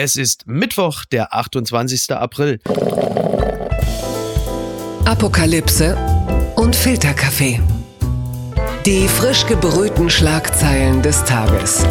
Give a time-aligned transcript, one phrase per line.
[0.00, 2.12] Es ist Mittwoch, der 28.
[2.12, 2.60] April.
[5.04, 5.96] Apokalypse
[6.54, 7.60] und Filterkaffee.
[8.86, 11.84] Die frisch gebrühten Schlagzeilen des Tages.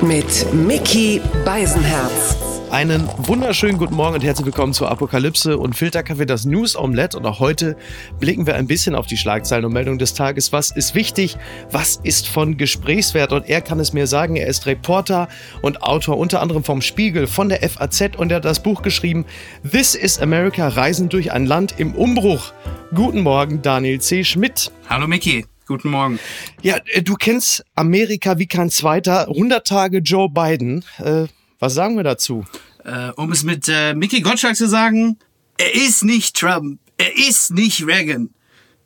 [0.00, 2.36] Mit Mickey Beisenherz.
[2.70, 7.18] Einen wunderschönen guten Morgen und herzlich willkommen zu Apokalypse und Filterkaffee, das News Omelette.
[7.18, 7.76] Und auch heute
[8.20, 10.52] blicken wir ein bisschen auf die Schlagzeilen und Meldungen des Tages.
[10.52, 11.36] Was ist wichtig?
[11.72, 13.32] Was ist von Gesprächswert?
[13.32, 14.36] Und er kann es mir sagen.
[14.36, 15.28] Er ist Reporter
[15.62, 19.26] und Autor unter anderem vom Spiegel, von der FAZ und er hat das Buch geschrieben
[19.68, 22.52] This is America, Reisen durch ein Land im Umbruch.
[22.94, 24.22] Guten Morgen, Daniel C.
[24.22, 24.70] Schmidt.
[24.88, 25.44] Hallo Mickey.
[25.66, 26.20] Guten Morgen.
[26.62, 29.26] Ja, äh, du kennst Amerika wie kein zweiter.
[29.26, 30.84] 100 Tage Joe Biden.
[30.98, 31.26] Äh,
[31.60, 32.46] was sagen wir dazu?
[32.84, 35.18] Äh, um es mit äh, Mickey Gottschalk zu sagen,
[35.58, 38.30] er ist nicht Trump, er ist nicht Reagan.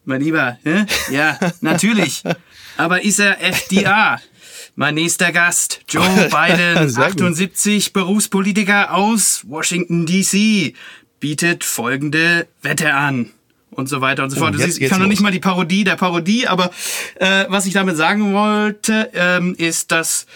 [0.04, 0.84] Mein Lieber, hä?
[1.10, 2.22] ja, natürlich.
[2.76, 4.20] Aber ist er FDA?
[4.76, 10.74] Mein nächster Gast, Joe Biden, 78, Berufspolitiker aus Washington, D.C.,
[11.20, 13.30] bietet folgende Wette an.
[13.70, 14.54] Und so weiter und so fort.
[14.56, 16.70] Oh, jetzt, ich kann noch nicht mal die Parodie der Parodie, aber
[17.16, 20.26] äh, was ich damit sagen wollte, ähm, ist, dass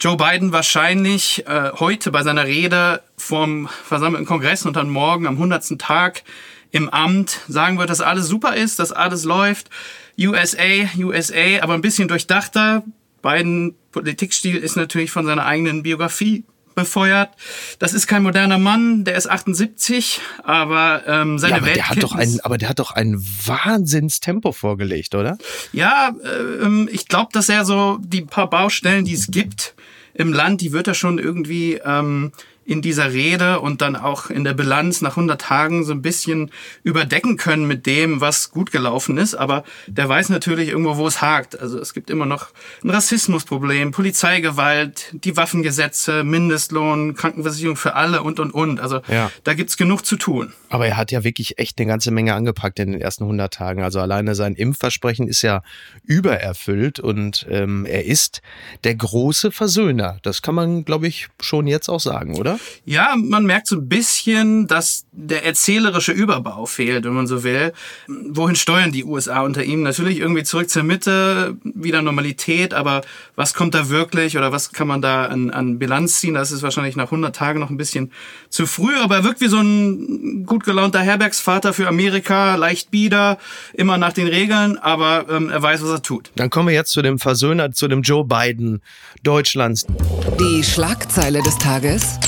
[0.00, 5.34] Joe Biden wahrscheinlich äh, heute bei seiner Rede vom versammelten Kongress und dann morgen am
[5.34, 5.78] 100.
[5.78, 6.22] Tag
[6.70, 9.68] im Amt sagen wird, dass alles super ist, dass alles läuft.
[10.18, 12.82] USA, USA, aber ein bisschen durchdachter.
[13.20, 17.28] Biden Politikstil ist natürlich von seiner eigenen Biografie befeuert.
[17.78, 22.02] Das ist kein moderner Mann, der ist 78, aber ähm, seine ja, aber der hat
[22.02, 25.36] doch ein, Aber der hat doch ein Wahnsinnstempo vorgelegt, oder?
[25.72, 29.74] Ja, äh, ich glaube, dass er so die paar Baustellen, die es gibt,
[30.20, 32.32] im Land, die wird er schon irgendwie ähm,
[32.70, 36.52] in dieser Rede und dann auch in der Bilanz nach 100 Tagen so ein bisschen
[36.84, 39.34] überdecken können mit dem, was gut gelaufen ist.
[39.34, 41.58] Aber der weiß natürlich irgendwo, wo es hakt.
[41.58, 42.50] Also es gibt immer noch
[42.84, 48.78] ein Rassismusproblem, Polizeigewalt, die Waffengesetze, Mindestlohn, Krankenversicherung für alle und, und, und.
[48.78, 49.32] Also ja.
[49.42, 50.52] da gibt's genug zu tun.
[50.68, 53.82] Aber er hat ja wirklich echt eine ganze Menge angepackt in den ersten 100 Tagen.
[53.82, 55.64] Also alleine sein Impfversprechen ist ja
[56.04, 58.42] übererfüllt und ähm, er ist
[58.84, 60.18] der große Versöhner.
[60.22, 62.59] Das kann man, glaube ich, schon jetzt auch sagen, oder?
[62.84, 67.72] Ja, man merkt so ein bisschen, dass der erzählerische Überbau fehlt, wenn man so will.
[68.08, 69.82] Wohin steuern die USA unter ihm?
[69.82, 73.02] Natürlich irgendwie zurück zur Mitte, wieder Normalität, aber
[73.36, 76.34] was kommt da wirklich oder was kann man da an, an Bilanz ziehen?
[76.34, 78.12] Das ist wahrscheinlich nach 100 Tagen noch ein bisschen
[78.48, 83.38] zu früh, aber er wirkt wie so ein gut gelaunter Herbergsvater für Amerika, leicht bieder,
[83.74, 86.30] immer nach den Regeln, aber ähm, er weiß, was er tut.
[86.36, 88.80] Dann kommen wir jetzt zu dem Versöhner, zu dem Joe Biden
[89.22, 89.86] Deutschlands.
[90.38, 92.18] Die Schlagzeile des Tages.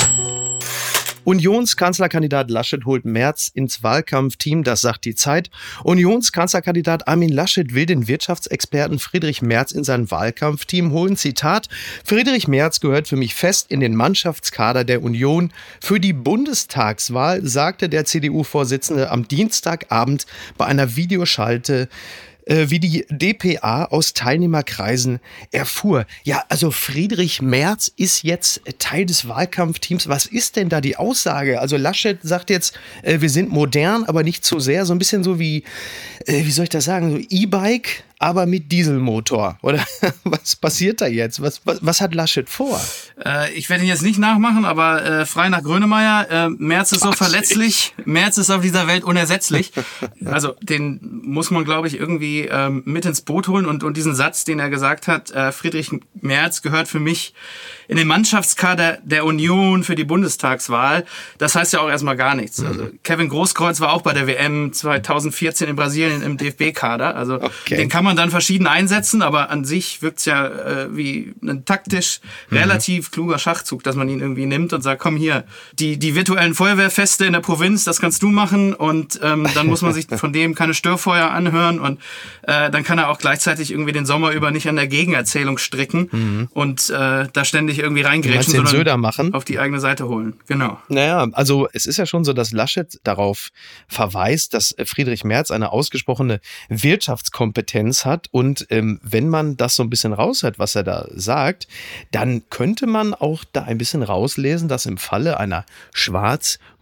[1.25, 5.51] Unionskanzlerkandidat Laschet holt Merz ins Wahlkampfteam, das sagt die Zeit.
[5.85, 11.17] Unionskanzlerkandidat Armin Laschet will den Wirtschaftsexperten Friedrich Merz in sein Wahlkampfteam holen.
[11.17, 11.69] Zitat:
[12.05, 15.53] Friedrich Merz gehört für mich fest in den Mannschaftskader der Union.
[15.81, 20.27] Für die Bundestagswahl sagte der CDU-Vorsitzende am Dienstagabend
[20.59, 21.89] bei einer Videoschalte
[22.47, 25.21] äh, wie die DPA aus Teilnehmerkreisen
[25.51, 26.07] erfuhr.
[26.25, 30.09] Ja, also Friedrich Merz ist jetzt Teil des Wahlkampfteams.
[30.09, 31.61] Was ist denn da die Aussage?
[31.61, 34.87] Also Laschet sagt jetzt, äh, wir sind modern, aber nicht zu sehr.
[34.87, 35.65] So ein bisschen so wie,
[36.27, 39.59] äh, wie soll ich das sagen, so E-Bike, aber mit Dieselmotor.
[39.63, 39.85] Oder
[40.25, 41.43] was passiert da jetzt?
[41.43, 42.81] Was, was, was hat Laschet vor?
[43.25, 47.01] Äh, ich werde ihn jetzt nicht nachmachen, aber äh, frei nach Grönemeyer, äh, Merz ist
[47.01, 49.73] so verletzlich, Merz ist auf dieser Welt unersetzlich.
[50.25, 54.15] also den muss man, glaube ich, irgendwie ähm, mit ins Boot holen und, und diesen
[54.15, 57.35] Satz, den er gesagt hat, äh, Friedrich Merz gehört für mich
[57.89, 61.05] in den Mannschaftskader der Union für die Bundestagswahl.
[61.39, 62.59] Das heißt ja auch erstmal gar nichts.
[62.59, 62.67] Mhm.
[62.67, 67.17] Also Kevin Großkreuz war auch bei der WM 2014 in Brasilien im DFB-Kader.
[67.17, 67.77] Also okay.
[67.77, 72.21] den kann man dann verschieden einsetzen, aber an sich wirkt's ja äh, wie ein taktisch
[72.49, 72.57] mhm.
[72.59, 75.45] relativ kluger Schachzug, dass man ihn irgendwie nimmt und sagt, komm hier,
[75.79, 79.83] die, die virtuellen Feuerwehrfeste in der Provinz, das kannst du machen und ähm, dann muss
[79.83, 82.01] man sich von dem keine Störfeuer anhören und
[82.43, 86.09] äh, dann kann er auch gleichzeitig irgendwie den Sommer über nicht an der Gegenerzählung stricken
[86.11, 86.49] mhm.
[86.53, 89.35] und äh, da ständig irgendwie reingrätschen, sondern Söder machen.
[89.35, 90.35] auf die eigene Seite holen.
[90.47, 90.79] Genau.
[90.89, 93.51] Naja, also es ist ja schon so, dass Laschet darauf
[93.89, 99.91] verweist, dass Friedrich Merz eine ausgesprochene Wirtschaftskompetenz hat und ähm, wenn man das so ein
[99.91, 101.69] bisschen raushört, was er da sagt,
[102.11, 105.65] dann könnte man auch da ein bisschen rauslesen, dass im Falle einer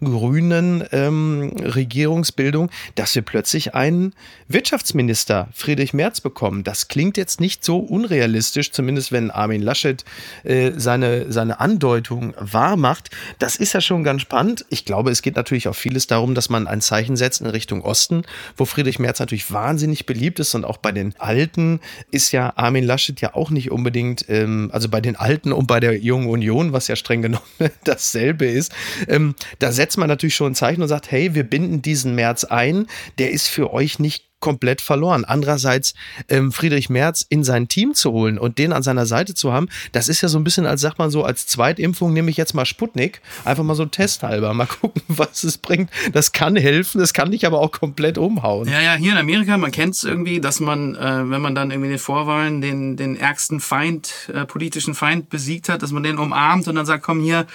[0.00, 4.14] schwarz-grünen ähm, Regierungsbildung, dass wir plötzlich einen
[4.48, 6.64] Wirtschaftsminister Friedrich Merz bekommen.
[6.64, 10.04] Das klingt jetzt nicht so unrealistisch, zumindest wenn Armin Laschet
[10.44, 13.10] äh, seine, seine Andeutung wahr macht.
[13.38, 14.64] Das ist ja schon ganz spannend.
[14.70, 17.82] Ich glaube, es geht natürlich auch vieles darum, dass man ein Zeichen setzt in Richtung
[17.82, 18.22] Osten,
[18.56, 21.80] wo Friedrich Merz natürlich wahnsinnig beliebt ist und auch bei den Alten
[22.10, 25.80] ist ja Armin Laschet ja auch nicht unbedingt, ähm, also bei den Alten und bei
[25.80, 27.44] der Jungen Union, was ja streng genommen
[27.84, 28.72] dasselbe ist,
[29.08, 32.44] ähm, da setzt man natürlich schon ein Zeichen und sagt, hey, wir binden diesen März
[32.44, 32.86] ein,
[33.18, 35.24] der ist für euch nicht komplett verloren.
[35.24, 35.94] Andererseits
[36.28, 39.68] ähm, Friedrich Merz in sein Team zu holen und den an seiner Seite zu haben,
[39.92, 42.54] das ist ja so ein bisschen, als sagt man so, als Zweitimpfung nehme ich jetzt
[42.54, 45.90] mal Sputnik, einfach mal so testhalber, mal gucken, was es bringt.
[46.12, 48.68] Das kann helfen, das kann dich aber auch komplett umhauen.
[48.68, 51.70] Ja, ja, hier in Amerika, man kennt es irgendwie, dass man, äh, wenn man dann
[51.70, 56.02] irgendwie in den Vorwahlen den, den ärgsten Feind, äh, politischen Feind besiegt hat, dass man
[56.02, 57.46] den umarmt und dann sagt, komm hier,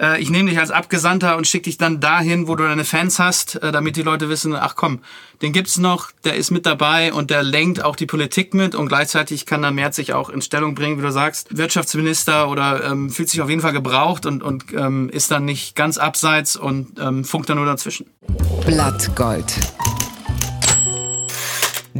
[0.00, 3.18] äh, ich nehme dich als Abgesandter und schicke dich dann dahin, wo du deine Fans
[3.18, 5.00] hast, äh, damit die Leute wissen, ach komm,
[5.42, 8.88] den gibt's noch, der ist mit dabei und der lenkt auch die Politik mit und
[8.88, 13.08] gleichzeitig kann dann Merz sich auch in Stellung bringen, wie du sagst, Wirtschaftsminister oder ähm,
[13.08, 17.00] fühlt sich auf jeden Fall gebraucht und, und ähm, ist dann nicht ganz abseits und
[17.00, 18.10] ähm, funkt dann nur dazwischen.
[18.66, 19.54] Blattgold.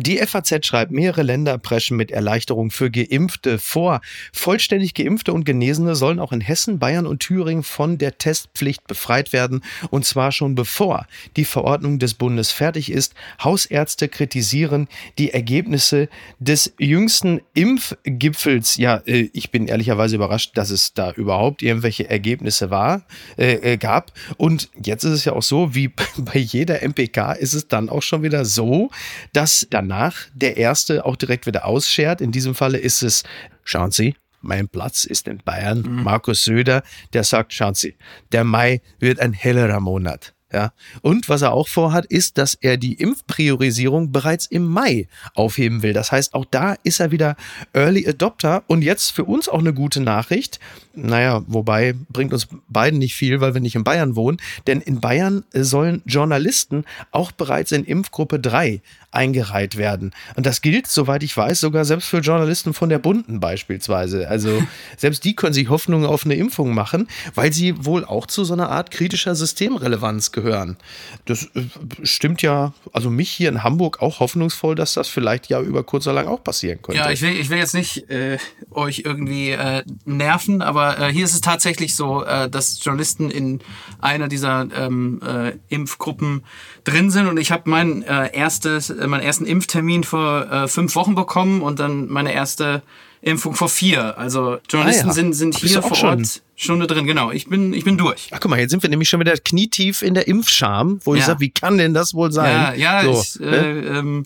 [0.00, 4.00] Die FAZ schreibt, mehrere Länder preschen mit Erleichterung für Geimpfte vor.
[4.32, 9.32] Vollständig Geimpfte und Genesene sollen auch in Hessen, Bayern und Thüringen von der Testpflicht befreit
[9.32, 9.62] werden.
[9.90, 11.06] Und zwar schon bevor
[11.36, 13.14] die Verordnung des Bundes fertig ist.
[13.42, 16.08] Hausärzte kritisieren die Ergebnisse
[16.38, 18.76] des jüngsten Impfgipfels.
[18.76, 23.02] Ja, äh, ich bin ehrlicherweise überrascht, dass es da überhaupt irgendwelche Ergebnisse war,
[23.36, 24.12] äh, äh gab.
[24.36, 28.02] Und jetzt ist es ja auch so, wie bei jeder MPK ist es dann auch
[28.02, 28.90] schon wieder so,
[29.32, 32.20] dass dann danach der Erste auch direkt wieder ausschert.
[32.20, 33.24] In diesem Falle ist es,
[33.64, 35.82] schauen Sie, mein Platz ist in Bayern.
[35.82, 36.02] Mhm.
[36.04, 36.82] Markus Söder,
[37.12, 37.96] der sagt, schauen Sie,
[38.32, 40.34] der Mai wird ein hellerer Monat.
[40.52, 40.72] Ja.
[41.02, 45.92] Und was er auch vorhat, ist, dass er die Impfpriorisierung bereits im Mai aufheben will.
[45.92, 47.36] Das heißt, auch da ist er wieder
[47.74, 48.64] Early Adopter.
[48.66, 50.58] Und jetzt für uns auch eine gute Nachricht.
[51.06, 54.38] Naja, wobei bringt uns beiden nicht viel, weil wir nicht in Bayern wohnen.
[54.66, 58.80] Denn in Bayern sollen Journalisten auch bereits in Impfgruppe 3
[59.10, 60.12] eingereiht werden.
[60.36, 64.28] Und das gilt, soweit ich weiß, sogar selbst für Journalisten von der Bunden beispielsweise.
[64.28, 64.62] Also
[64.96, 68.52] selbst die können sich Hoffnungen auf eine Impfung machen, weil sie wohl auch zu so
[68.52, 70.76] einer Art kritischer Systemrelevanz gehören.
[71.24, 71.62] Das äh,
[72.02, 76.06] stimmt ja, also mich hier in Hamburg auch hoffnungsvoll, dass das vielleicht ja über kurz
[76.06, 77.00] oder lang auch passieren könnte.
[77.00, 78.38] Ja, ich will, ich will jetzt nicht äh,
[78.70, 83.60] euch irgendwie äh, nerven, aber äh, hier ist es tatsächlich so, äh, dass Journalisten in
[84.00, 86.44] einer dieser ähm, äh, Impfgruppen
[86.84, 90.94] drin sind und ich habe mein äh, erstes äh, meinen ersten Impftermin vor äh, fünf
[90.94, 92.82] Wochen bekommen und dann meine erste
[93.20, 94.16] Impfung vor vier.
[94.18, 95.14] Also Journalisten ah ja.
[95.14, 96.20] sind, sind hier vor schon?
[96.20, 97.06] Ort schon drin.
[97.06, 98.28] Genau, ich bin, ich bin durch.
[98.32, 101.20] Ach guck mal, jetzt sind wir nämlich schon wieder knietief in der Impfscham, wo ja.
[101.20, 102.78] ich sage, wie kann denn das wohl sein?
[102.78, 104.24] Ja, ja, so, ich, äh, ähm,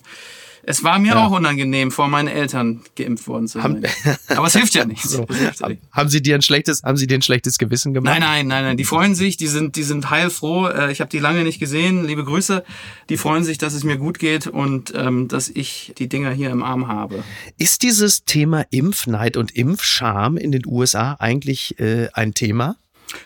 [0.65, 1.25] es war mir ja.
[1.25, 3.85] auch unangenehm, vor meinen Eltern geimpft worden zu sein.
[4.29, 5.09] Aber es hilft ja nichts.
[5.09, 5.25] So.
[5.29, 5.81] Ja nicht.
[5.91, 8.13] Haben Sie dir ein schlechtes, haben Sie dir ein schlechtes Gewissen gemacht?
[8.13, 8.77] Nein, nein, nein, nein.
[8.77, 10.67] Die freuen sich, die sind, die sind heilfroh.
[10.67, 12.05] Äh, ich habe die lange nicht gesehen.
[12.05, 12.63] Liebe Grüße.
[13.09, 16.49] Die freuen sich, dass es mir gut geht und ähm, dass ich die Dinger hier
[16.49, 17.23] im Arm habe.
[17.57, 22.77] Ist dieses Thema Impfneid und Impfscham in den USA eigentlich äh, ein Thema?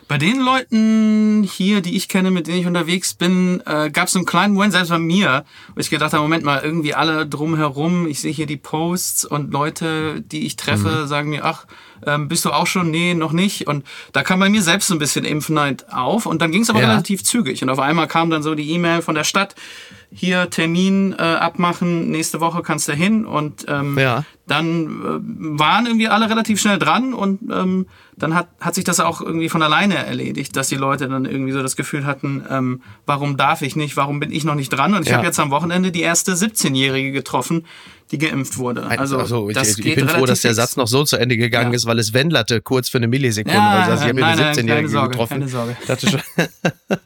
[0.06, 4.16] Bei den Leuten hier, die ich kenne, mit denen ich unterwegs bin, äh, gab es
[4.16, 5.44] einen kleinen Moment, selbst bei mir,
[5.74, 9.52] wo ich gedacht habe, Moment mal, irgendwie alle drumherum, ich sehe hier die Posts und
[9.52, 11.06] Leute, die ich treffe, mhm.
[11.06, 11.66] sagen mir, ach,
[12.06, 12.90] ähm, bist du auch schon?
[12.90, 13.66] Nee, noch nicht.
[13.66, 16.70] Und da kam bei mir selbst so ein bisschen Impfneid auf und dann ging es
[16.70, 16.88] aber ja.
[16.88, 17.62] relativ zügig.
[17.62, 19.54] Und auf einmal kam dann so die E-Mail von der Stadt,
[20.10, 23.26] hier Termin äh, abmachen, nächste Woche kannst du hin.
[23.26, 24.24] Und ähm, ja.
[24.46, 27.86] dann äh, waren irgendwie alle relativ schnell dran und ähm,
[28.16, 31.52] dann hat, hat sich das auch irgendwie von alleine erledigt, dass die Leute dann irgendwie
[31.52, 34.94] so das Gefühl hatten, ähm, warum darf ich nicht, warum bin ich noch nicht dran?
[34.94, 35.16] Und ich ja.
[35.16, 37.64] habe jetzt am Wochenende die erste 17-Jährige getroffen,
[38.10, 38.86] die geimpft wurde.
[38.86, 41.76] Also so, ich, ich bin froh, dass der Satz noch so zu Ende gegangen ja.
[41.76, 43.58] ist, weil es wendlerte kurz für eine Millisekunde.
[43.58, 45.40] Ja, also ich habe eine 17-Jährige getroffen.
[45.40, 45.76] Keine Sorge.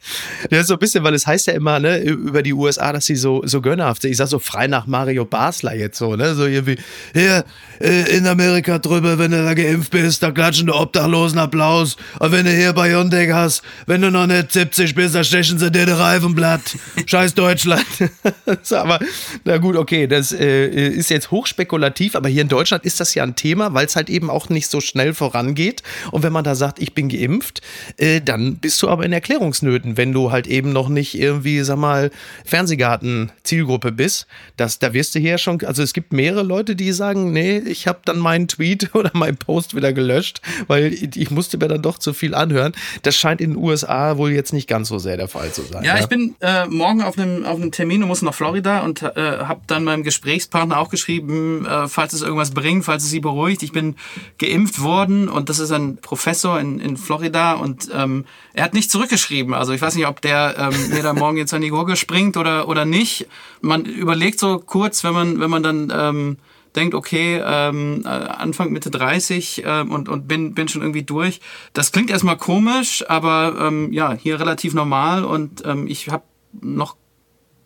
[0.50, 3.16] ja, so ein bisschen, weil es heißt ja immer ne, über die USA, dass sie
[3.16, 4.12] so, so gönnerhaft sind.
[4.12, 6.34] Ich sag so frei nach Mario Basler jetzt so, ne?
[6.34, 6.76] So irgendwie,
[7.12, 7.44] hier,
[7.80, 11.96] äh, in Amerika drüber, wenn du da geimpft bist, da klatschen die Obdachlosen Applaus.
[12.20, 15.58] Und wenn du hier bei Biontech hast, wenn du noch nicht 70 bist, da stechen
[15.58, 16.76] sie dir die Reifenblatt.
[17.06, 17.86] Scheiß Deutschland.
[18.70, 19.00] aber,
[19.44, 23.22] na gut, okay, das äh, ist jetzt hochspekulativ, aber hier in Deutschland ist das ja
[23.22, 25.82] ein Thema, weil es halt eben auch nicht so schnell vorangeht.
[26.10, 27.60] Und wenn man da sagt, ich bin geimpft,
[27.96, 31.78] äh, dann bist du aber in Erklärungsnöten, wenn du halt eben noch nicht irgendwie, sag
[31.78, 32.10] mal,
[32.44, 34.26] Fernsehgarten-Zielgruppe bist.
[34.56, 37.86] Das, da wirst du hier schon, also es gibt mehrere Leute, die sagen, nee, ich
[37.86, 41.98] habe dann meinen Tweet oder meinen Post wieder gelöscht, weil ich musste mir dann doch
[41.98, 42.72] zu viel anhören.
[43.02, 45.84] Das scheint in den USA wohl jetzt nicht ganz so sehr der Fall zu sein.
[45.84, 46.00] Ja, ja?
[46.00, 49.08] ich bin äh, morgen auf einem, auf einem Termin und muss nach Florida und äh,
[49.16, 53.62] habe dann meinem Gesprächspartner auch geschrieben, äh, falls es irgendwas bringt, falls es sie beruhigt.
[53.62, 53.96] Ich bin
[54.38, 58.90] geimpft worden und das ist ein Professor in, in Florida und ähm, er hat nicht
[58.90, 59.54] zurückgeschrieben.
[59.54, 62.36] Also ich weiß nicht, ob der ähm, mir da morgen jetzt an die Gurgel springt
[62.36, 63.26] oder, oder nicht.
[63.60, 66.36] Man überlegt so kurz, wenn man, wenn man dann ähm,
[66.74, 71.40] denkt, okay, ähm, äh, Anfang, Mitte 30 ähm, und, und bin, bin schon irgendwie durch.
[71.72, 76.24] Das klingt erstmal komisch, aber ähm, ja, hier relativ normal und ähm, ich habe
[76.60, 76.96] noch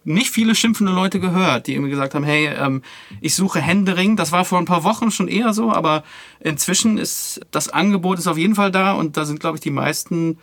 [0.07, 2.83] nicht viele schimpfende Leute gehört, die irgendwie gesagt haben, hey, ähm,
[3.21, 4.17] ich suche Händering.
[4.17, 6.05] Das war vor ein paar Wochen schon eher so, aber
[6.41, 9.71] inzwischen ist das Angebot ist auf jeden Fall da und da sind, glaube ich, die
[9.71, 10.39] meisten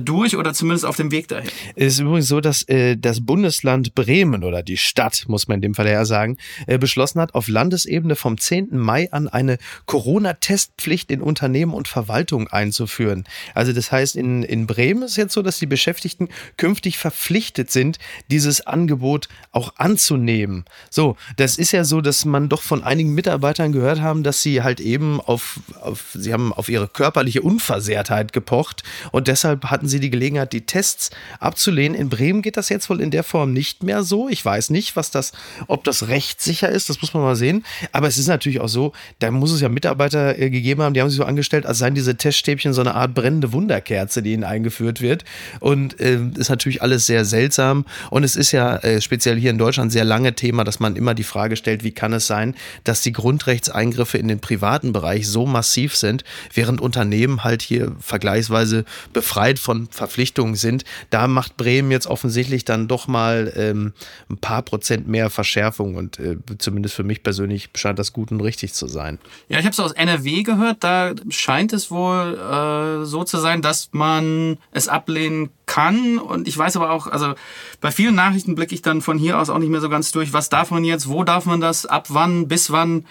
[0.00, 1.50] durch oder zumindest auf dem Weg dahin.
[1.76, 5.62] Es ist übrigens so, dass äh, das Bundesland Bremen oder die Stadt, muss man in
[5.62, 8.68] dem Fall ja sagen, äh, beschlossen hat, auf Landesebene vom 10.
[8.72, 13.24] Mai an eine Corona-Testpflicht in Unternehmen und Verwaltung einzuführen.
[13.54, 17.98] Also das heißt, in, in Bremen ist jetzt so, dass die Beschäftigten künftig verpflichtet sind,
[18.30, 20.64] dieses Angebot auch anzunehmen.
[20.90, 24.62] So, das ist ja so, dass man doch von einigen Mitarbeitern gehört haben, dass sie
[24.62, 28.82] halt eben auf, auf sie haben auf ihre körperliche Unversehrtheit gepocht
[29.12, 31.10] und deshalb hatten sie die Gelegenheit, die Tests
[31.40, 31.98] abzulehnen.
[31.98, 34.28] In Bremen geht das jetzt wohl in der Form nicht mehr so.
[34.28, 35.32] Ich weiß nicht, was das,
[35.66, 37.64] ob das rechtssicher ist, das muss man mal sehen.
[37.92, 41.00] Aber es ist natürlich auch so, da muss es ja Mitarbeiter äh, gegeben haben, die
[41.00, 44.44] haben sich so angestellt, als seien diese Teststäbchen so eine Art brennende Wunderkerze, die ihnen
[44.44, 45.24] eingeführt wird.
[45.60, 47.84] Und äh, ist natürlich alles sehr seltsam.
[48.10, 51.14] Und es ist ja äh, speziell hier in Deutschland sehr lange Thema, dass man immer
[51.14, 55.46] die Frage stellt, wie kann es sein, dass die Grundrechtseingriffe in den privaten Bereich so
[55.46, 60.84] massiv sind, während Unternehmen halt hier vergleichsweise befreit von Verpflichtungen sind.
[61.10, 63.92] Da macht Bremen jetzt offensichtlich dann doch mal ähm,
[64.30, 68.40] ein paar Prozent mehr Verschärfung und äh, zumindest für mich persönlich scheint das gut und
[68.40, 69.18] richtig zu sein.
[69.48, 73.62] Ja, ich habe es aus NRW gehört, da scheint es wohl äh, so zu sein,
[73.62, 77.34] dass man es ablehnen kann und ich weiß aber auch, also
[77.80, 80.32] bei vielen Nachrichten blicke ich dann von hier aus auch nicht mehr so ganz durch,
[80.32, 83.04] was darf man jetzt, wo darf man das, ab wann, bis wann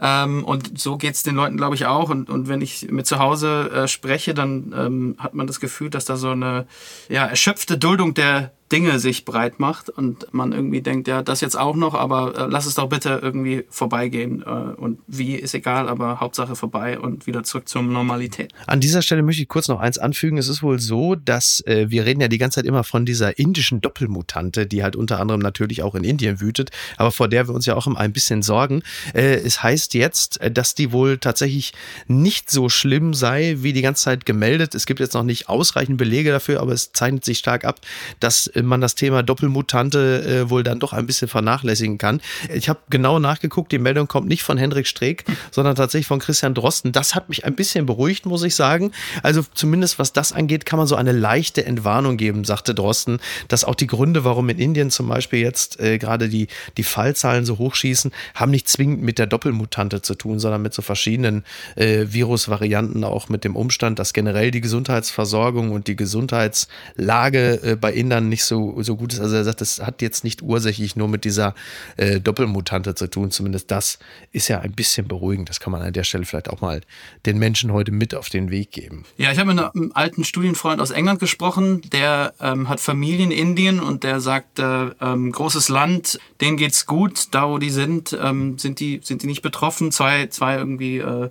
[0.00, 2.10] ähm, und so geht's den Leuten, glaube ich, auch.
[2.10, 5.90] Und, und wenn ich mit zu Hause äh, spreche, dann ähm, hat man das Gefühl,
[5.90, 6.66] dass da so eine
[7.08, 11.56] ja, erschöpfte Duldung der, Dinge sich breit macht und man irgendwie denkt, ja, das jetzt
[11.56, 14.42] auch noch, aber äh, lass es doch bitte irgendwie vorbeigehen.
[14.42, 18.52] Äh, und wie ist egal, aber Hauptsache vorbei und wieder zurück zur Normalität.
[18.66, 20.38] An dieser Stelle möchte ich kurz noch eins anfügen.
[20.38, 23.38] Es ist wohl so, dass äh, wir reden ja die ganze Zeit immer von dieser
[23.38, 27.54] indischen Doppelmutante, die halt unter anderem natürlich auch in Indien wütet, aber vor der wir
[27.54, 28.82] uns ja auch immer ein bisschen sorgen.
[29.12, 31.74] Äh, es heißt jetzt, äh, dass die wohl tatsächlich
[32.06, 34.74] nicht so schlimm sei, wie die ganze Zeit gemeldet.
[34.74, 37.80] Es gibt jetzt noch nicht ausreichend Belege dafür, aber es zeichnet sich stark ab,
[38.20, 42.20] dass man das Thema Doppelmutante äh, wohl dann doch ein bisschen vernachlässigen kann.
[42.52, 46.54] Ich habe genau nachgeguckt, die Meldung kommt nicht von Hendrik Streeck, sondern tatsächlich von Christian
[46.54, 46.92] Drosten.
[46.92, 48.92] Das hat mich ein bisschen beruhigt, muss ich sagen.
[49.22, 53.18] Also zumindest was das angeht, kann man so eine leichte Entwarnung geben, sagte Drosten,
[53.48, 57.44] dass auch die Gründe, warum in Indien zum Beispiel jetzt äh, gerade die, die Fallzahlen
[57.44, 61.44] so hochschießen, haben nicht zwingend mit der Doppelmutante zu tun, sondern mit so verschiedenen
[61.76, 67.92] äh, Virusvarianten, auch mit dem Umstand, dass generell die Gesundheitsversorgung und die Gesundheitslage äh, bei
[67.92, 69.20] Indern nicht so, so gut ist.
[69.20, 71.54] Also er sagt, das hat jetzt nicht ursächlich nur mit dieser
[71.96, 73.30] äh, Doppelmutante zu tun.
[73.30, 73.98] Zumindest das
[74.32, 75.48] ist ja ein bisschen beruhigend.
[75.48, 76.80] Das kann man an der Stelle vielleicht auch mal
[77.26, 79.04] den Menschen heute mit auf den Weg geben.
[79.16, 83.30] Ja, ich habe mit einem alten Studienfreund aus England gesprochen, der ähm, hat Familie in
[83.30, 88.16] Indien und der sagt, äh, ähm, großes Land, denen geht's gut, da wo die sind,
[88.20, 89.92] ähm, sind die sind die nicht betroffen.
[89.92, 91.30] Zwei zwei irgendwie äh,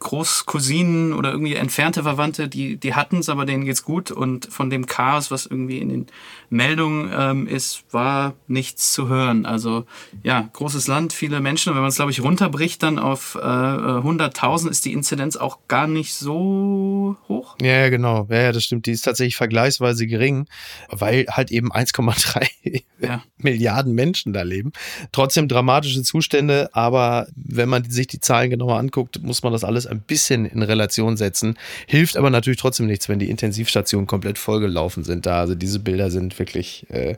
[0.00, 4.70] Großcousinen oder irgendwie entfernte Verwandte, die die hatten es, aber denen geht's gut und von
[4.70, 6.06] dem Chaos, was irgendwie in den
[6.54, 9.44] Meldung ähm, ist, war nichts zu hören.
[9.44, 9.86] Also
[10.22, 11.70] ja, großes Land, viele Menschen.
[11.70, 15.58] Und wenn man es, glaube ich, runterbricht dann auf äh, 100.000, ist die Inzidenz auch
[15.66, 17.56] gar nicht so hoch.
[17.60, 18.28] Ja, genau.
[18.30, 18.86] Ja, ja, das stimmt.
[18.86, 20.46] Die ist tatsächlich vergleichsweise gering,
[20.88, 23.22] weil halt eben 1,3 ja.
[23.36, 24.72] Milliarden Menschen da leben.
[25.10, 29.86] Trotzdem dramatische Zustände, aber wenn man sich die Zahlen genauer anguckt, muss man das alles
[29.86, 31.58] ein bisschen in Relation setzen.
[31.86, 35.40] Hilft aber natürlich trotzdem nichts, wenn die Intensivstationen komplett vollgelaufen sind da.
[35.40, 37.16] Also diese Bilder sind wirklich wirklich äh,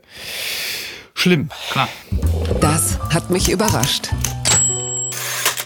[1.14, 1.50] schlimm.
[1.73, 1.88] Klar.
[2.61, 4.11] Das hat mich überrascht.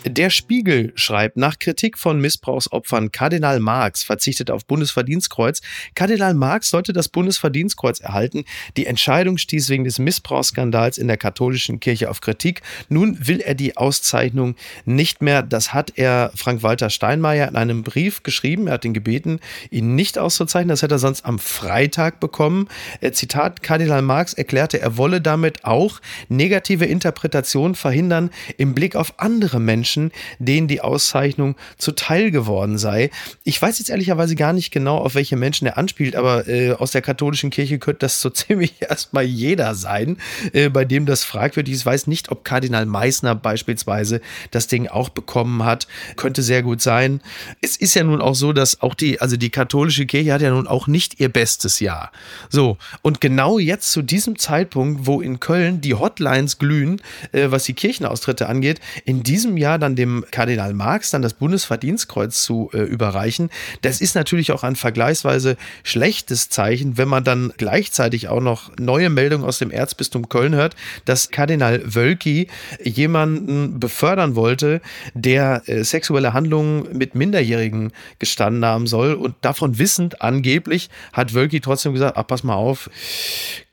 [0.06, 5.60] Der Spiegel schreibt, nach Kritik von Missbrauchsopfern, Kardinal Marx verzichtet auf Bundesverdienstkreuz.
[5.94, 8.44] Kardinal Marx sollte das Bundesverdienstkreuz erhalten.
[8.78, 12.62] Die Entscheidung stieß wegen des Missbrauchsskandals in der katholischen Kirche auf Kritik.
[12.88, 15.42] Nun will er die Auszeichnung nicht mehr.
[15.42, 18.68] Das hat er Frank-Walter Steinmeier in einem Brief geschrieben.
[18.68, 19.38] Er hat ihn gebeten,
[19.70, 20.70] ihn nicht auszuzeichnen.
[20.70, 22.68] Das hätte er sonst am Freitag bekommen.
[23.02, 29.12] Äh, Zitat, Kardinal Marx erklärte, er wolle damit auch negative Interpretationen verhindern im Blick auf
[29.18, 29.89] andere Menschen.
[29.90, 33.10] Menschen, denen die Auszeichnung zuteil geworden sei.
[33.42, 36.92] Ich weiß jetzt ehrlicherweise gar nicht genau, auf welche Menschen er anspielt, aber äh, aus
[36.92, 40.18] der katholischen Kirche könnte das so ziemlich erstmal jeder sein,
[40.52, 41.80] äh, bei dem das fragwürdig ist.
[41.80, 44.20] Ich weiß nicht, ob Kardinal Meissner beispielsweise
[44.52, 45.88] das Ding auch bekommen hat.
[46.16, 47.20] Könnte sehr gut sein.
[47.60, 50.50] Es ist ja nun auch so, dass auch die, also die katholische Kirche hat ja
[50.50, 52.12] nun auch nicht ihr bestes Jahr.
[52.48, 57.64] So, und genau jetzt zu diesem Zeitpunkt, wo in Köln die Hotlines glühen, äh, was
[57.64, 62.78] die Kirchenaustritte angeht, in diesem Jahr dann dem Kardinal Marx dann das Bundesverdienstkreuz zu äh,
[62.78, 63.50] überreichen.
[63.82, 69.10] Das ist natürlich auch ein vergleichsweise schlechtes Zeichen, wenn man dann gleichzeitig auch noch neue
[69.10, 72.48] Meldungen aus dem Erzbistum Köln hört, dass Kardinal Wölki
[72.82, 74.80] jemanden befördern wollte,
[75.14, 81.60] der äh, sexuelle Handlungen mit Minderjährigen gestanden haben soll und davon wissend angeblich hat Wölki
[81.60, 82.90] trotzdem gesagt, ach pass mal auf,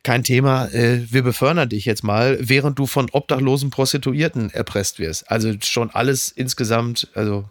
[0.08, 5.30] kein Thema, äh, wir befördern dich jetzt mal, während du von obdachlosen Prostituierten erpresst wirst.
[5.30, 7.44] Also schon alles insgesamt, also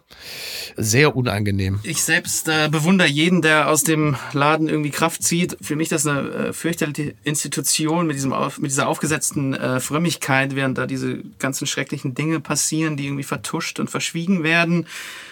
[0.75, 1.79] sehr unangenehm.
[1.83, 5.55] Ich selbst äh, bewundere jeden, der aus dem Laden irgendwie Kraft zieht.
[5.61, 10.55] Für mich das eine äh, fürchterliche Institution mit, diesem auf, mit dieser aufgesetzten äh, Frömmigkeit,
[10.55, 14.87] während da diese ganzen schrecklichen Dinge passieren, die irgendwie vertuscht und verschwiegen werden.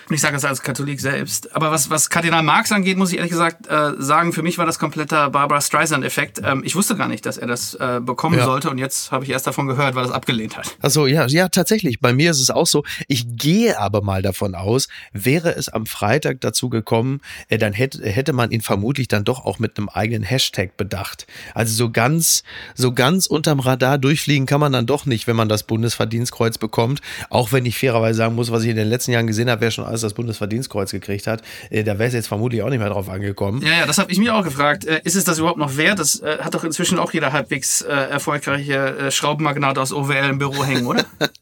[0.08, 1.56] Und ich sage das als Katholik selbst.
[1.56, 4.66] Aber was, was Kardinal Marx angeht, muss ich ehrlich gesagt äh, sagen, für mich war
[4.66, 6.42] das kompletter Barbara Streisand-Effekt.
[6.44, 8.46] Ähm, ich wusste gar nicht, dass er das äh, bekommen ja.
[8.46, 10.76] sollte und jetzt habe ich erst davon gehört, weil er es abgelehnt hat.
[10.80, 12.00] Also ja, ja, tatsächlich.
[12.00, 12.84] Bei mir ist es auch so.
[13.08, 18.08] Ich gehe aber mal davon aus, wäre es am Freitag dazu gekommen, äh, dann hätte,
[18.08, 21.26] hätte man ihn vermutlich dann doch auch mit einem eigenen Hashtag bedacht.
[21.56, 22.44] Also so ganz,
[22.76, 27.02] so ganz unterm Radar durchfliegen kann man dann doch nicht, wenn man das Bundesverdienstkreuz bekommt.
[27.30, 29.72] Auch wenn ich fairerweise sagen muss, was ich in den letzten Jahren gesehen habe, wäre
[29.72, 32.90] schon als das Bundesverdienstkreuz gekriegt hat, äh, da wäre es jetzt vermutlich auch nicht mehr
[32.90, 33.62] drauf angekommen.
[33.62, 34.86] Ja, ja, das habe ich mir auch gefragt.
[34.86, 36.00] Äh, ist es das überhaupt noch wert?
[36.00, 40.86] Das äh, hat doch inzwischen auch jeder halbwegs erfolgreiche Schraubenmagnat aus OWL im Büro hängen,
[40.86, 41.06] oder?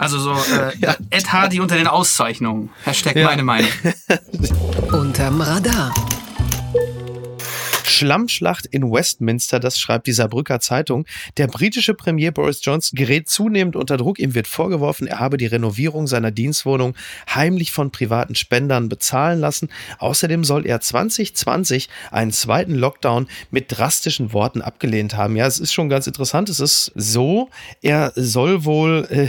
[0.00, 0.96] Also so äh, ja.
[1.10, 2.70] Ed Hardy unter den Auszeichnungen.
[2.84, 3.26] Hashtag ja.
[3.26, 3.68] meine Meinung.
[4.92, 5.92] Unterm Radar.
[8.00, 11.04] Schlammschlacht in Westminster, das schreibt die Saarbrücker Zeitung.
[11.36, 14.18] Der britische Premier Boris Johnson gerät zunehmend unter Druck.
[14.18, 16.94] Ihm wird vorgeworfen, er habe die Renovierung seiner Dienstwohnung
[17.28, 19.68] heimlich von privaten Spendern bezahlen lassen.
[19.98, 25.36] Außerdem soll er 2020 einen zweiten Lockdown mit drastischen Worten abgelehnt haben.
[25.36, 26.48] Ja, es ist schon ganz interessant.
[26.48, 27.50] Es ist so,
[27.82, 29.28] er soll wohl äh,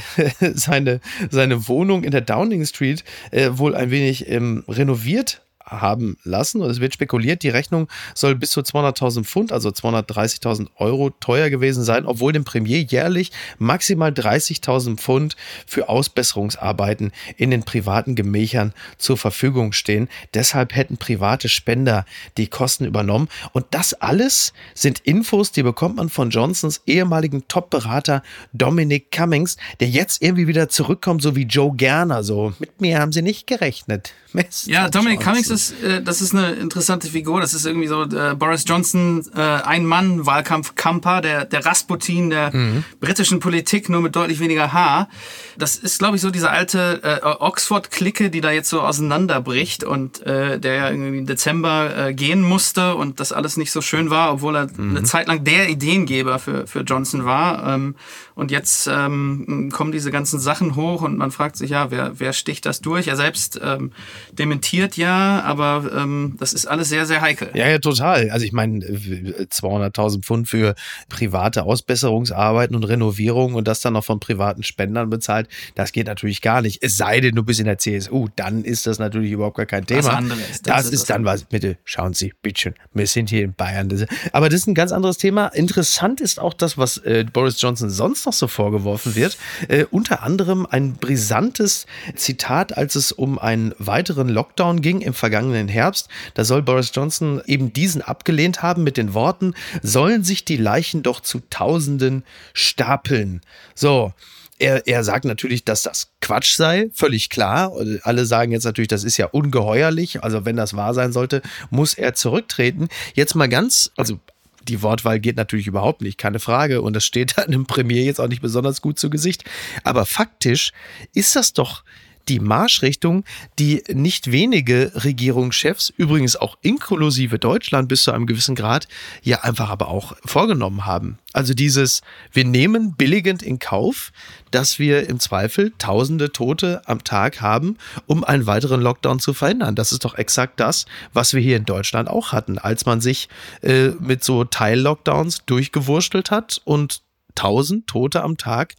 [0.53, 6.61] seine, seine Wohnung in der Downing Street äh, wohl ein wenig ähm, renoviert haben lassen.
[6.61, 11.49] Und es wird spekuliert, die Rechnung soll bis zu 200.000 Pfund, also 230.000 Euro teuer
[11.49, 18.73] gewesen sein, obwohl dem Premier jährlich maximal 30.000 Pfund für Ausbesserungsarbeiten in den privaten Gemächern
[18.97, 20.09] zur Verfügung stehen.
[20.33, 22.05] Deshalb hätten private Spender
[22.37, 23.29] die Kosten übernommen.
[23.53, 29.89] Und das alles sind Infos, die bekommt man von Johnsons ehemaligen Top-Berater Dominic Cummings, der
[29.89, 32.23] jetzt irgendwie wieder zurückkommt, so wie Joe Gerner.
[32.23, 34.13] So, mit mir haben sie nicht gerechnet.
[34.33, 37.41] Mist, ja, Dominic Cummings ist, äh, das ist eine interessante Figur.
[37.41, 42.55] Das ist irgendwie so äh, Boris Johnson, äh, ein Mann, Wahlkampf-Kamper, der, der Rasputin der
[42.55, 42.83] mhm.
[42.99, 45.09] britischen Politik, nur mit deutlich weniger Haar.
[45.57, 50.25] Das ist, glaube ich, so diese alte äh, Oxford-Clique, die da jetzt so auseinanderbricht und
[50.25, 54.09] äh, der ja irgendwie im Dezember äh, gehen musste und das alles nicht so schön
[54.09, 54.91] war, obwohl er mhm.
[54.91, 57.75] eine Zeit lang der Ideengeber für, für Johnson war.
[57.75, 57.95] Ähm,
[58.35, 62.33] und jetzt ähm, kommen diese ganzen Sachen hoch und man fragt sich, ja, wer, wer
[62.33, 63.07] sticht das durch?
[63.07, 63.91] Er selbst ähm,
[64.31, 67.49] dementiert ja, aber ähm, das ist alles sehr, sehr heikel.
[67.53, 68.29] Ja, ja, total.
[68.31, 70.75] Also ich meine, 200.000 Pfund für
[71.09, 76.41] private Ausbesserungsarbeiten und Renovierung und das dann noch von privaten Spendern bezahlt, das geht natürlich
[76.41, 76.81] gar nicht.
[76.81, 79.85] Es sei denn, du bist in der CSU, dann ist das natürlich überhaupt gar kein
[79.85, 80.01] Thema.
[80.01, 81.43] Das, andere ist, das, das ist, ist dann was.
[81.43, 83.89] Bitte schauen Sie, bitteschön, wir sind hier in Bayern.
[84.31, 85.47] Aber das ist ein ganz anderes Thema.
[85.47, 89.37] Interessant ist auch das, was äh, Boris Johnson sonst noch so vorgeworfen wird.
[89.67, 91.85] Äh, unter anderem ein brisantes
[92.15, 95.30] Zitat, als es um einen weiteren Lockdown ging im vergangenen
[95.67, 96.09] Herbst.
[96.33, 101.03] Da soll Boris Johnson eben diesen abgelehnt haben mit den Worten, sollen sich die Leichen
[101.03, 103.41] doch zu Tausenden stapeln.
[103.75, 104.13] So.
[104.59, 107.73] Er, er sagt natürlich, dass das Quatsch sei, völlig klar.
[108.03, 110.23] Alle sagen jetzt natürlich, das ist ja ungeheuerlich.
[110.23, 111.41] Also wenn das wahr sein sollte,
[111.71, 112.87] muss er zurücktreten.
[113.15, 114.19] Jetzt mal ganz, also
[114.67, 116.81] die Wortwahl geht natürlich überhaupt nicht, keine Frage.
[116.81, 119.43] Und das steht einem Premier jetzt auch nicht besonders gut zu Gesicht.
[119.83, 120.71] Aber faktisch
[121.13, 121.83] ist das doch
[122.27, 123.23] die Marschrichtung,
[123.59, 128.87] die nicht wenige Regierungschefs, übrigens auch inklusive Deutschland bis zu einem gewissen Grad,
[129.23, 131.17] ja einfach aber auch vorgenommen haben.
[131.33, 134.11] Also dieses, wir nehmen billigend in Kauf,
[134.51, 139.75] dass wir im Zweifel tausende Tote am Tag haben, um einen weiteren Lockdown zu verhindern.
[139.75, 143.29] Das ist doch exakt das, was wir hier in Deutschland auch hatten, als man sich
[143.61, 147.01] äh, mit so Teil-Lockdowns durchgewurstelt hat und
[147.35, 148.75] tausend Tote am Tag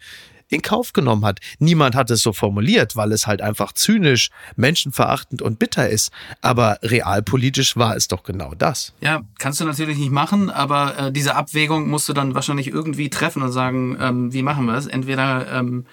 [0.53, 1.41] in Kauf genommen hat.
[1.59, 6.13] Niemand hat es so formuliert, weil es halt einfach zynisch, menschenverachtend und bitter ist.
[6.41, 8.93] Aber realpolitisch war es doch genau das.
[9.01, 13.11] Ja, kannst du natürlich nicht machen, aber äh, diese Abwägung musst du dann wahrscheinlich irgendwie
[13.11, 14.87] treffen und sagen, ähm, wie machen wir es?
[14.87, 15.87] Entweder ähm,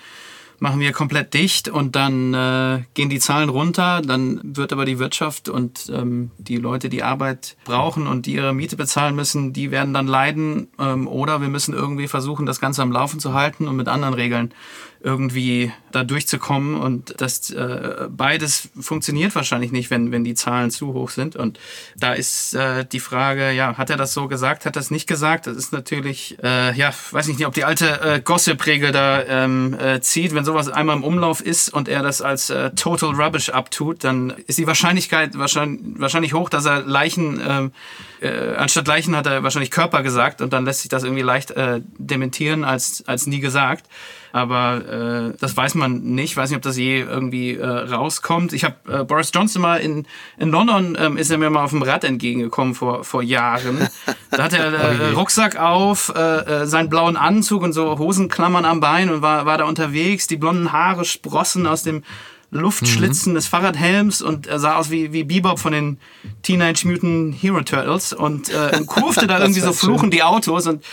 [0.59, 4.99] machen wir komplett dicht und dann äh, gehen die Zahlen runter, dann wird aber die
[4.99, 9.71] Wirtschaft und ähm, die Leute, die Arbeit brauchen und die ihre Miete bezahlen müssen, die
[9.71, 13.67] werden dann leiden ähm, oder wir müssen irgendwie versuchen, das Ganze am Laufen zu halten
[13.67, 14.53] und mit anderen Regeln
[15.01, 16.75] irgendwie da durchzukommen.
[16.75, 21.35] Und das äh, beides funktioniert wahrscheinlich nicht, wenn, wenn die Zahlen zu hoch sind.
[21.35, 21.59] Und
[21.95, 25.07] da ist äh, die Frage, ja, hat er das so gesagt, hat er es nicht
[25.07, 25.47] gesagt?
[25.47, 29.73] Das ist natürlich, äh, ja, weiß ich nicht, ob die alte äh, Gossip-Regel da ähm,
[29.79, 30.35] äh, zieht.
[30.35, 34.31] Wenn sowas einmal im Umlauf ist und er das als äh, Total Rubbish abtut, dann
[34.47, 37.73] ist die Wahrscheinlichkeit wahrscheinlich, wahrscheinlich hoch, dass er Leichen,
[38.21, 41.23] äh, äh, anstatt Leichen hat er wahrscheinlich Körper gesagt und dann lässt sich das irgendwie
[41.23, 43.85] leicht äh, dementieren als, als nie gesagt
[44.31, 46.31] aber äh, das weiß man nicht.
[46.31, 48.53] Ich weiß nicht, ob das je irgendwie äh, rauskommt.
[48.53, 50.05] Ich habe äh, Boris Johnson mal in,
[50.37, 53.87] in London, ähm, ist er mir mal auf dem Rad entgegengekommen vor, vor Jahren.
[54.31, 58.79] Da hat er äh, Rucksack auf, äh, äh, seinen blauen Anzug und so Hosenklammern am
[58.79, 60.27] Bein und war, war da unterwegs.
[60.27, 62.03] Die blonden Haare sprossen aus dem
[62.51, 63.35] Luftschlitzen mhm.
[63.35, 65.99] des Fahrradhelms und er sah aus wie, wie Bebop von den
[66.41, 70.83] Teenage Mutant Hero Turtles und, äh, und kurfte da irgendwie so fluchen die Autos und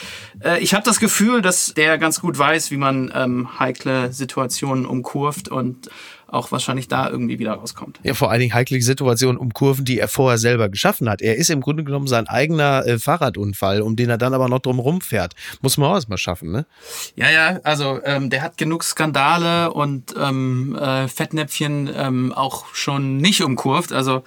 [0.45, 4.85] äh, ich habe das Gefühl, dass der ganz gut weiß, wie man ähm, heikle Situationen
[4.85, 5.89] umkurft und
[6.29, 8.01] auch wahrscheinlich da irgendwie wieder rauskommt.
[8.03, 11.23] Ja, vor allen Dingen heikle Situationen um Kurven, die er vorher selber geschaffen hat.
[11.23, 14.59] Er ist im Grunde genommen sein eigener äh, Fahrradunfall, um den er dann aber noch
[14.59, 15.35] drum rumfährt.
[15.61, 16.67] Muss man auch erstmal schaffen, ne?
[17.15, 23.19] Ja, ja, also ähm, der hat genug Skandale und ähm, äh, Fettnäpfchen ähm, auch schon
[23.19, 23.93] nicht umkurvt.
[23.93, 24.25] Also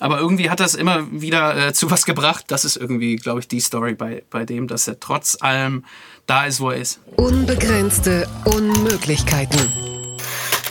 [0.00, 2.44] aber irgendwie hat das immer wieder äh, zu was gebracht.
[2.48, 5.84] Das ist irgendwie, glaube ich, die Story bei, bei dem, dass er trotz allem
[6.26, 7.00] da ist, wo er ist.
[7.16, 9.95] Unbegrenzte Unmöglichkeiten.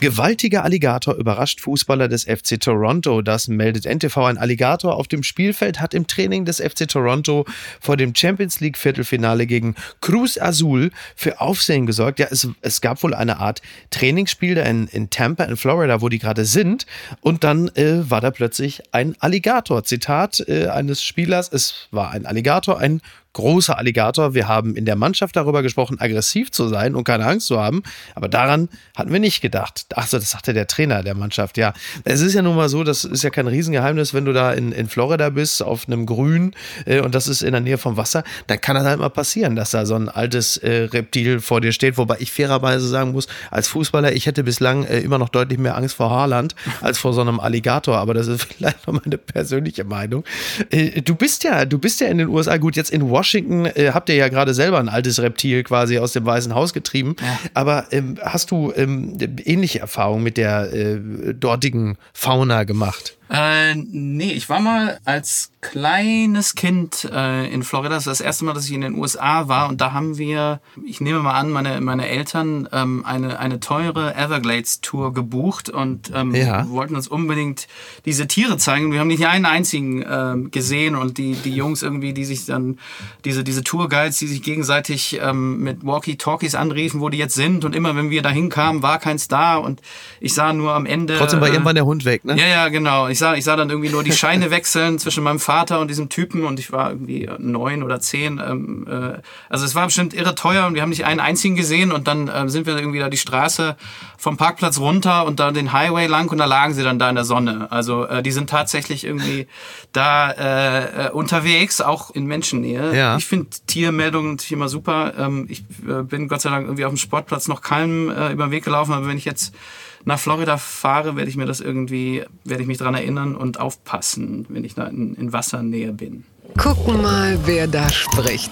[0.05, 3.23] Gewaltiger Alligator überrascht Fußballer des FC Toronto.
[3.23, 4.17] Das meldet NTV.
[4.25, 7.43] Ein Alligator auf dem Spielfeld hat im Training des FC Toronto
[7.81, 12.19] vor dem Champions League Viertelfinale gegen Cruz Azul für Aufsehen gesorgt.
[12.19, 16.19] Ja, es, es gab wohl eine Art Trainingsspiel in, in Tampa in Florida, wo die
[16.19, 16.85] gerade sind.
[17.21, 19.85] Und dann äh, war da plötzlich ein Alligator.
[19.85, 21.49] Zitat äh, eines Spielers.
[21.51, 23.01] Es war ein Alligator, ein
[23.35, 24.33] großer Alligator.
[24.33, 27.83] Wir haben in der Mannschaft darüber gesprochen, aggressiv zu sein und keine Angst zu haben.
[28.15, 29.85] Aber daran hatten wir nicht gedacht.
[29.93, 31.57] Achso, das sagte der Trainer der Mannschaft.
[31.57, 31.73] Ja,
[32.05, 34.71] es ist ja nun mal so, das ist ja kein Riesengeheimnis, wenn du da in,
[34.71, 36.53] in Florida bist, auf einem Grün
[36.85, 39.57] äh, und das ist in der Nähe vom Wasser, dann kann das halt mal passieren,
[39.57, 41.97] dass da so ein altes äh, Reptil vor dir steht.
[41.97, 45.75] Wobei ich fairerweise sagen muss, als Fußballer, ich hätte bislang äh, immer noch deutlich mehr
[45.75, 47.97] Angst vor Haaland als vor so einem Alligator.
[47.97, 50.23] Aber das ist vielleicht noch meine persönliche Meinung.
[50.69, 53.65] Äh, du bist ja, du bist ja in den USA, gut, jetzt in Washington Washington
[53.65, 57.15] äh, habt ihr ja gerade selber ein altes Reptil quasi aus dem Weißen Haus getrieben.
[57.19, 57.39] Ja.
[57.55, 60.99] Aber ähm, hast du ähm, ähnliche Erfahrungen mit der äh,
[61.33, 63.17] dortigen Fauna gemacht?
[63.29, 67.95] Äh, nee, ich war mal als kleines Kind äh, in Florida.
[67.95, 69.67] Das ist das erste Mal, dass ich in den USA war.
[69.67, 74.13] Und da haben wir, ich nehme mal an, meine, meine Eltern ähm, eine, eine teure
[74.15, 76.69] Everglades-Tour gebucht und ähm, ja.
[76.69, 77.67] wollten uns unbedingt
[78.05, 78.91] diese Tiere zeigen.
[78.91, 80.95] Wir haben nicht einen einzigen ähm, gesehen.
[80.95, 82.77] Und die, die Jungs irgendwie, die sich dann,
[83.23, 87.65] diese, diese Tourguides, die sich gegenseitig ähm, mit Walkie-Talkies anriefen, wo die jetzt sind.
[87.65, 89.55] Und immer, wenn wir da hinkamen, war keins da.
[89.55, 89.81] Und
[90.19, 91.17] ich sah nur am Ende.
[91.17, 92.37] Trotzdem war äh, irgendwann der Hund weg, ne?
[92.37, 95.39] Ja, ja, genau ich sah, ich sah dann irgendwie nur die Scheine wechseln zwischen meinem
[95.39, 98.41] Vater und diesem Typen und ich war irgendwie neun oder zehn.
[98.45, 101.93] Ähm, äh, also es war bestimmt irre teuer und wir haben nicht einen einzigen gesehen
[101.93, 103.77] und dann äh, sind wir irgendwie da die Straße
[104.17, 107.15] vom Parkplatz runter und da den Highway lang und da lagen sie dann da in
[107.15, 107.71] der Sonne.
[107.71, 109.47] Also äh, die sind tatsächlich irgendwie
[109.93, 112.93] da äh, äh unterwegs, auch in Menschennähe.
[112.93, 113.15] Ja.
[113.15, 115.13] Ich finde Tiermeldungen natürlich immer super.
[115.17, 118.47] Ähm, ich äh, bin Gott sei Dank irgendwie auf dem Sportplatz noch keinem äh, über
[118.47, 119.55] den Weg gelaufen, aber wenn ich jetzt
[120.05, 124.45] nach Florida fahre, werde ich mir das irgendwie, werde ich mich daran erinnern und aufpassen,
[124.49, 126.23] wenn ich da in, in Wassernähe bin.
[126.57, 128.51] Gucken mal, wer da spricht.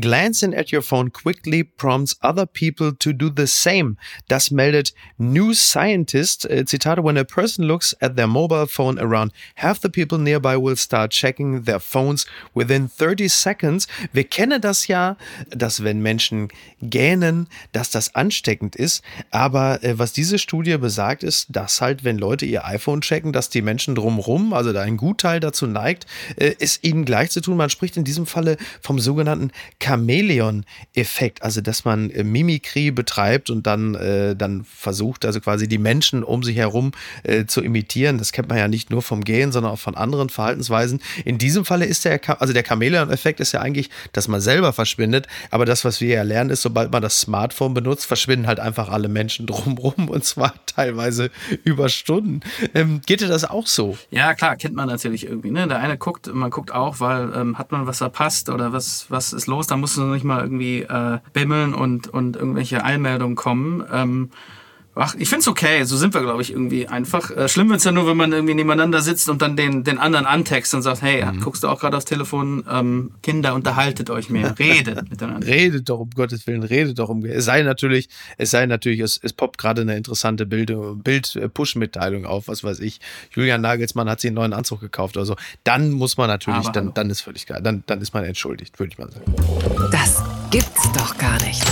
[0.00, 3.96] Glancing at your phone quickly prompts other people to do the same.
[4.28, 6.48] Das meldet New Scientist.
[6.50, 10.56] Äh, Zitate, when a person looks at their mobile phone around, half the people nearby
[10.56, 13.86] will start checking their phones within 30 seconds.
[14.12, 15.16] Wir kennen das ja,
[15.50, 16.48] dass wenn Menschen
[16.82, 19.02] gähnen, dass das ansteckend ist.
[19.30, 23.48] Aber äh, was diese Studie besagt, ist, dass halt, wenn Leute ihr iPhone checken, dass
[23.48, 26.06] die Menschen drumrum, also da ein Gutteil dazu neigt,
[26.36, 27.56] äh, es ihnen gleich zu tun.
[27.56, 29.52] Man spricht in diesem Falle vom sogenannten
[29.86, 35.78] Chamäleon-Effekt, also dass man äh, Mimikrie betreibt und dann, äh, dann versucht, also quasi die
[35.78, 38.18] Menschen um sich herum äh, zu imitieren.
[38.18, 41.00] Das kennt man ja nicht nur vom Gehen, sondern auch von anderen Verhaltensweisen.
[41.24, 45.26] In diesem Falle ist der, also der Chamäleon-Effekt ist ja eigentlich, dass man selber verschwindet,
[45.50, 48.88] aber das, was wir ja lernen, ist, sobald man das Smartphone benutzt, verschwinden halt einfach
[48.88, 51.30] alle Menschen drumrum und zwar teilweise
[51.64, 52.40] über Stunden.
[52.74, 53.96] Ähm, geht dir das auch so?
[54.10, 55.50] Ja, klar, kennt man natürlich irgendwie.
[55.50, 55.68] Ne?
[55.68, 59.32] Der eine guckt, man guckt auch, weil ähm, hat man was verpasst oder was, was
[59.32, 59.66] ist los?
[59.76, 63.84] Da musst du nicht mal irgendwie äh, bimmeln und, und irgendwelche Einmeldungen kommen.
[63.92, 64.30] Ähm,
[64.98, 65.84] Ach, ich find's okay.
[65.84, 67.30] So sind wir, glaube ich, irgendwie einfach.
[67.30, 70.24] Äh, schlimm wird's ja nur, wenn man irgendwie nebeneinander sitzt und dann den, den anderen
[70.24, 71.42] antext und sagt, hey, mhm.
[71.42, 72.64] guckst du auch gerade aufs Telefon?
[72.70, 74.54] Ähm, Kinder, unterhaltet euch mehr.
[74.58, 75.46] Redet miteinander.
[75.46, 77.26] redet doch, um Gottes Willen, redet doch um.
[77.26, 82.48] Es sei natürlich, es sei natürlich, es, es poppt gerade eine interessante Bild-Push-Mitteilung Bild auf,
[82.48, 83.00] was weiß ich.
[83.32, 85.36] Julian Nagelsmann hat sich einen neuen Anzug gekauft oder so.
[85.62, 87.60] Dann muss man natürlich, dann, dann ist völlig geil.
[87.62, 89.34] Dann, dann ist man entschuldigt, würde ich mal sagen.
[89.92, 91.62] Das gibt's doch gar nicht.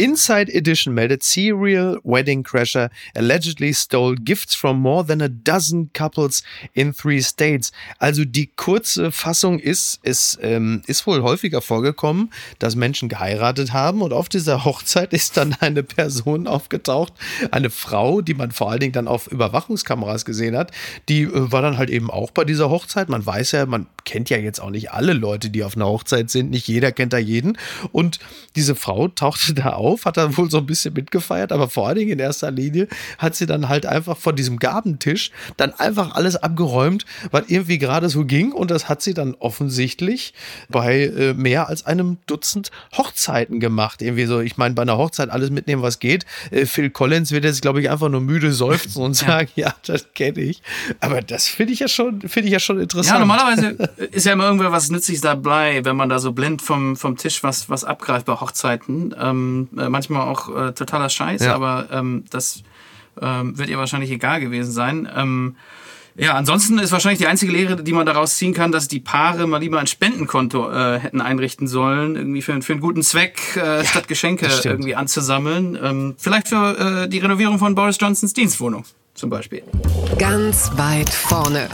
[0.00, 6.42] Inside Edition meldet Serial Wedding Crasher allegedly stole gifts from more than a dozen couples
[6.72, 7.70] in three states.
[7.98, 14.00] Also die kurze Fassung ist, es ähm, ist wohl häufiger vorgekommen, dass Menschen geheiratet haben
[14.00, 17.12] und auf dieser Hochzeit ist dann eine Person aufgetaucht,
[17.50, 20.70] eine Frau, die man vor allen Dingen dann auf Überwachungskameras gesehen hat,
[21.10, 23.10] die äh, war dann halt eben auch bei dieser Hochzeit.
[23.10, 26.30] Man weiß ja, man kennt ja jetzt auch nicht alle Leute, die auf einer Hochzeit
[26.30, 27.56] sind, nicht jeder kennt da jeden
[27.92, 28.18] und
[28.56, 31.98] diese Frau tauchte da auf hat dann wohl so ein bisschen mitgefeiert, aber vor allen
[31.98, 36.34] Dingen in erster Linie hat sie dann halt einfach von diesem Gabentisch dann einfach alles
[36.34, 40.34] abgeräumt, was irgendwie gerade so ging und das hat sie dann offensichtlich
[40.68, 44.02] bei äh, mehr als einem Dutzend Hochzeiten gemacht.
[44.02, 46.26] Irgendwie so, ich meine, bei einer Hochzeit alles mitnehmen, was geht.
[46.50, 49.74] Äh, Phil Collins wird jetzt, glaube ich, einfach nur müde seufzen und sagen, ja, ja
[49.86, 50.62] das kenne ich.
[50.98, 53.20] Aber das finde ich ja schon, finde ich ja schon interessant.
[53.20, 56.96] Ja, normalerweise ist ja immer irgendwer was Nützliches dabei, wenn man da so blind vom,
[56.96, 59.14] vom Tisch was, was abgreift bei Hochzeiten.
[59.20, 61.54] Ähm, äh, manchmal auch äh, totaler Scheiß, ja.
[61.54, 62.62] aber ähm, das
[63.20, 65.08] ähm, wird ihr wahrscheinlich egal gewesen sein.
[65.14, 65.56] Ähm,
[66.16, 69.46] ja, ansonsten ist wahrscheinlich die einzige Lehre, die man daraus ziehen kann, dass die Paare
[69.46, 73.78] mal lieber ein Spendenkonto äh, hätten einrichten sollen, irgendwie für, für einen guten Zweck, äh,
[73.78, 75.78] ja, statt Geschenke irgendwie anzusammeln.
[75.82, 78.84] Ähm, vielleicht für äh, die Renovierung von Boris Johnsons Dienstwohnung
[79.14, 79.62] zum Beispiel.
[80.18, 81.68] Ganz weit vorne.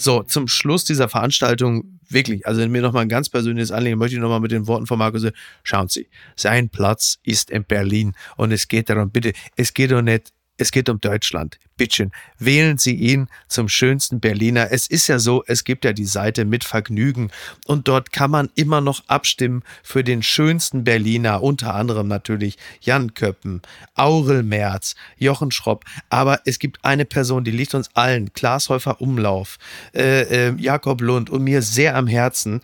[0.00, 4.22] So, zum Schluss dieser Veranstaltung wirklich, also mir nochmal ein ganz persönliches Anliegen, möchte ich
[4.22, 5.26] nochmal mit den Worten von Markus
[5.62, 10.00] schauen Sie, sein Platz ist in Berlin und es geht darum, bitte, es geht doch
[10.00, 11.58] nicht es geht um Deutschland.
[11.76, 14.70] Bittchen, wählen Sie ihn zum schönsten Berliner.
[14.70, 17.30] Es ist ja so, es gibt ja die Seite mit Vergnügen
[17.64, 23.14] und dort kann man immer noch abstimmen für den schönsten Berliner, unter anderem natürlich Jan
[23.14, 23.62] Köppen,
[23.94, 25.86] Aurel Merz, Jochen Schropp.
[26.10, 29.56] Aber es gibt eine Person, die liegt uns allen, Klaas Häufer Umlauf,
[29.94, 32.60] äh, äh, Jakob Lund und mir sehr am Herzen.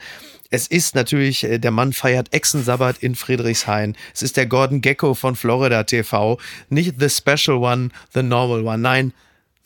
[0.50, 3.96] Es ist natürlich, äh, der Mann feiert Echsensabbat in Friedrichshain.
[4.14, 6.38] Es ist der Gordon Gecko von Florida TV.
[6.68, 8.78] Nicht the special one, the normal one.
[8.78, 9.12] Nein,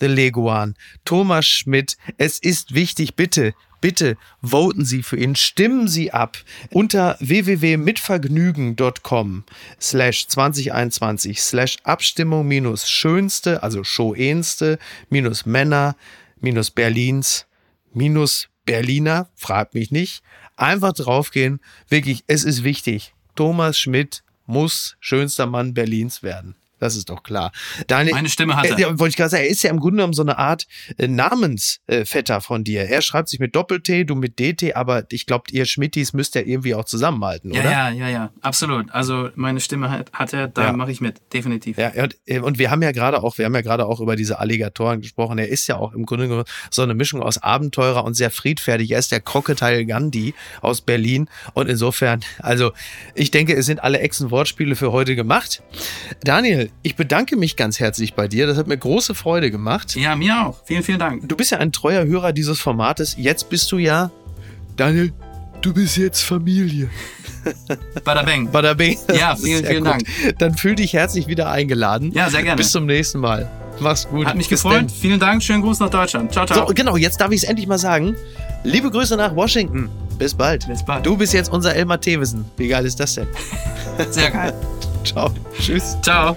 [0.00, 0.74] the Leguan.
[1.04, 1.96] Thomas Schmidt.
[2.18, 6.36] Es ist wichtig, bitte, bitte voten Sie für ihn, stimmen Sie ab
[6.70, 9.44] unter www.mitvergnügen.com
[9.80, 15.94] slash 2021 slash Abstimmung minus schönste, also schoenste, minus Männer,
[16.40, 17.46] minus Berlins,
[17.92, 20.22] minus Berliner, fragt mich nicht,
[20.60, 21.58] Einfach draufgehen.
[21.88, 23.14] Wirklich, es ist wichtig.
[23.34, 26.54] Thomas Schmidt muss schönster Mann Berlins werden.
[26.80, 27.52] Das ist doch klar.
[27.86, 28.78] Daniel, Meine Stimme hat er.
[28.78, 30.66] Äh, wollte ich gerade sagen, er ist ja im Grunde genommen so eine Art
[30.96, 32.88] äh, Namensvetter äh, von dir.
[32.88, 36.40] Er schreibt sich mit Doppel-T, du mit DT, aber ich glaube, ihr Schmittis müsst ja
[36.40, 37.70] irgendwie auch zusammenhalten, ja, oder?
[37.70, 38.90] Ja, ja, ja, absolut.
[38.92, 40.72] Also meine Stimme hat, hat er, da ja.
[40.72, 41.76] mache ich mit, definitiv.
[41.76, 44.16] Ja, und, äh, und wir haben ja gerade auch, wir haben ja gerade auch über
[44.16, 45.38] diese Alligatoren gesprochen.
[45.38, 48.90] Er ist ja auch im Grunde genommen so eine Mischung aus Abenteurer und sehr friedfertig.
[48.92, 52.72] Er ist der Crocodile Gandhi aus Berlin und insofern, also
[53.14, 55.62] ich denke, es sind alle Echsen-Wortspiele für heute gemacht.
[56.22, 58.46] Daniel, ich bedanke mich ganz herzlich bei dir.
[58.46, 59.96] Das hat mir große Freude gemacht.
[59.96, 60.62] Ja, mir auch.
[60.64, 61.28] Vielen, vielen Dank.
[61.28, 63.16] Du bist ja ein treuer Hörer dieses Formates.
[63.18, 64.10] Jetzt bist du ja,
[64.76, 65.12] Daniel,
[65.60, 66.88] du bist jetzt Familie.
[68.04, 68.50] Bada bang.
[68.50, 68.96] Bada bang.
[69.14, 69.92] Ja, vielen, vielen gut.
[69.92, 70.38] Dank.
[70.38, 72.12] Dann fühl dich herzlich wieder eingeladen.
[72.12, 72.56] Ja, sehr gerne.
[72.56, 73.50] Bis zum nächsten Mal.
[73.80, 74.26] Mach's gut.
[74.26, 74.82] Hat mich Bis gefreut.
[74.82, 74.88] Denn.
[74.88, 75.42] Vielen Dank.
[75.42, 76.32] Schönen Gruß nach Deutschland.
[76.32, 76.66] Ciao, ciao.
[76.66, 78.14] So, genau, jetzt darf ich es endlich mal sagen.
[78.62, 79.88] Liebe Grüße nach Washington.
[80.18, 80.66] Bis bald.
[80.66, 81.06] Bis bald.
[81.06, 82.44] Du bist jetzt unser Elmar Thewissen.
[82.56, 83.26] Wie geil ist das denn?
[84.10, 84.52] Sehr geil.
[85.04, 85.30] Ciao.
[85.58, 85.96] Tschüss.
[86.02, 86.36] Ciao.